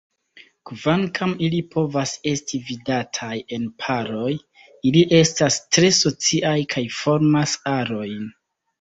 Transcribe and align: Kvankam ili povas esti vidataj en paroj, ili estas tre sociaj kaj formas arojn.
Kvankam 0.69 1.35
ili 1.47 1.59
povas 1.75 2.13
esti 2.31 2.61
vidataj 2.71 3.35
en 3.59 3.69
paroj, 3.85 4.33
ili 4.93 5.07
estas 5.23 5.63
tre 5.69 5.95
sociaj 6.03 6.59
kaj 6.77 6.87
formas 7.01 7.59
arojn. 7.79 8.31